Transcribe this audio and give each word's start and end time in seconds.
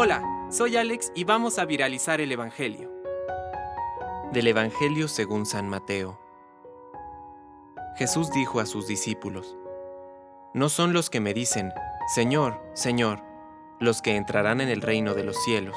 Hola, 0.00 0.22
soy 0.48 0.76
Alex 0.76 1.10
y 1.16 1.24
vamos 1.24 1.58
a 1.58 1.64
viralizar 1.64 2.20
el 2.20 2.30
Evangelio. 2.30 2.88
Del 4.32 4.46
Evangelio 4.46 5.08
según 5.08 5.44
San 5.44 5.68
Mateo. 5.68 6.20
Jesús 7.96 8.30
dijo 8.30 8.60
a 8.60 8.66
sus 8.66 8.86
discípulos, 8.86 9.56
No 10.54 10.68
son 10.68 10.92
los 10.92 11.10
que 11.10 11.18
me 11.18 11.34
dicen, 11.34 11.72
Señor, 12.14 12.62
Señor, 12.74 13.24
los 13.80 14.00
que 14.00 14.14
entrarán 14.14 14.60
en 14.60 14.68
el 14.68 14.82
reino 14.82 15.14
de 15.14 15.24
los 15.24 15.42
cielos, 15.42 15.74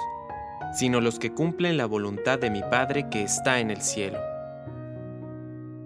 sino 0.71 1.01
los 1.01 1.17
que 1.17 1.33
cumplen 1.33 1.75
la 1.75 1.87
voluntad 1.87 2.37
de 2.37 2.51
mi 2.51 2.61
Padre 2.61 3.09
que 3.09 3.23
está 3.23 3.59
en 3.59 3.71
el 3.71 3.81
cielo. 3.81 4.19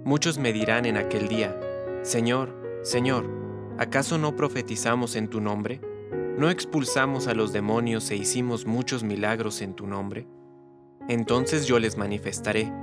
Muchos 0.03 0.39
me 0.39 0.51
dirán 0.51 0.85
en 0.85 0.97
aquel 0.97 1.29
día, 1.29 1.57
Señor, 2.01 2.81
Señor, 2.83 3.29
¿acaso 3.77 4.17
no 4.17 4.35
profetizamos 4.35 5.15
en 5.15 5.29
tu 5.29 5.39
nombre? 5.39 5.79
¿No 6.37 6.49
expulsamos 6.49 7.27
a 7.27 7.33
los 7.33 7.53
demonios 7.53 8.11
e 8.11 8.17
hicimos 8.17 8.65
muchos 8.65 9.05
milagros 9.05 9.61
en 9.61 9.73
tu 9.73 9.87
nombre? 9.87 10.27
Entonces 11.07 11.65
yo 11.65 11.79
les 11.79 11.97
manifestaré, 11.97 12.73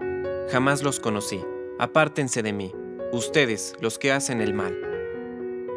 jamás 0.50 0.82
los 0.82 1.00
conocí, 1.00 1.38
apártense 1.78 2.42
de 2.42 2.54
mí, 2.54 2.72
ustedes 3.12 3.74
los 3.82 3.98
que 3.98 4.10
hacen 4.10 4.40
el 4.40 4.54
mal. 4.54 4.74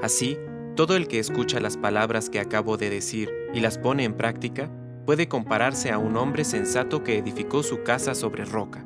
Así, 0.02 0.38
todo 0.78 0.96
el 0.96 1.10
que 1.10 1.20
escucha 1.20 1.60
las 1.60 1.76
palabras 1.76 2.30
que 2.30 2.40
acabo 2.40 2.78
de 2.78 2.90
decir 2.90 3.30
y 3.54 3.60
las 3.60 3.78
pone 3.78 4.06
en 4.06 4.16
práctica, 4.16 4.72
puede 5.06 5.28
compararse 5.28 5.92
a 5.92 5.98
un 5.98 6.16
hombre 6.16 6.46
sensato 6.46 7.04
que 7.04 7.18
edificó 7.18 7.62
su 7.62 7.84
casa 7.84 8.16
sobre 8.16 8.46
roca. 8.46 8.86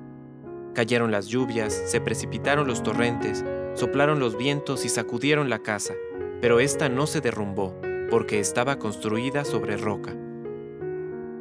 Cayeron 0.74 1.12
las 1.12 1.28
lluvias, 1.28 1.74
se 1.74 2.02
precipitaron 2.02 2.68
los 2.68 2.82
torrentes, 2.82 3.46
soplaron 3.76 4.20
los 4.20 4.36
vientos 4.36 4.84
y 4.84 4.90
sacudieron 4.90 5.48
la 5.48 5.60
casa, 5.60 5.94
pero 6.42 6.60
ésta 6.60 6.90
no 6.90 7.06
se 7.06 7.22
derrumbó, 7.22 7.80
porque 8.10 8.40
estaba 8.40 8.80
construida 8.80 9.46
sobre 9.46 9.78
roca. 9.78 10.16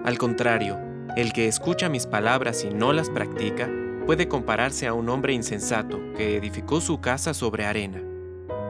Al 0.04 0.18
contrario, 0.18 0.78
el 1.16 1.32
que 1.32 1.48
escucha 1.48 1.88
mis 1.88 2.06
palabras 2.06 2.64
y 2.64 2.70
no 2.70 2.92
las 2.92 3.10
practica, 3.10 3.68
puede 4.06 4.28
compararse 4.28 4.86
a 4.86 4.94
un 4.94 5.08
hombre 5.08 5.32
insensato 5.32 6.00
que 6.16 6.36
edificó 6.36 6.80
su 6.80 7.00
casa 7.00 7.34
sobre 7.34 7.66
arena. 7.66 8.02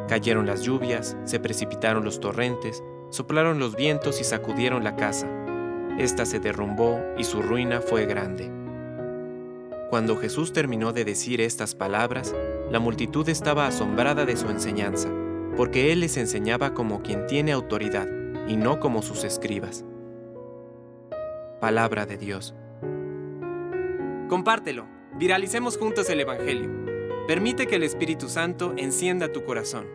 Cayeron 0.08 0.46
las 0.46 0.62
lluvias, 0.62 1.16
se 1.24 1.38
precipitaron 1.38 2.04
los 2.04 2.20
torrentes, 2.20 2.82
soplaron 3.10 3.58
los 3.58 3.76
vientos 3.76 4.20
y 4.20 4.24
sacudieron 4.24 4.82
la 4.82 4.96
casa. 4.96 5.28
Esta 5.98 6.24
se 6.24 6.40
derrumbó 6.40 7.00
y 7.18 7.24
su 7.24 7.42
ruina 7.42 7.80
fue 7.80 8.06
grande. 8.06 8.50
Cuando 9.90 10.16
Jesús 10.16 10.52
terminó 10.52 10.92
de 10.92 11.04
decir 11.04 11.40
estas 11.40 11.74
palabras, 11.74 12.34
la 12.70 12.78
multitud 12.78 13.28
estaba 13.28 13.66
asombrada 13.66 14.24
de 14.24 14.36
su 14.36 14.48
enseñanza, 14.50 15.08
porque 15.58 15.90
Él 15.90 15.98
les 15.98 16.16
enseñaba 16.16 16.72
como 16.72 17.02
quien 17.02 17.26
tiene 17.26 17.50
autoridad 17.50 18.06
y 18.46 18.56
no 18.56 18.78
como 18.78 19.02
sus 19.02 19.24
escribas. 19.24 19.84
Palabra 21.60 22.06
de 22.06 22.16
Dios. 22.16 22.54
Compártelo, 24.28 24.86
viralicemos 25.16 25.76
juntos 25.76 26.08
el 26.10 26.20
Evangelio. 26.20 26.70
Permite 27.26 27.66
que 27.66 27.74
el 27.74 27.82
Espíritu 27.82 28.28
Santo 28.28 28.72
encienda 28.76 29.32
tu 29.32 29.44
corazón. 29.44 29.88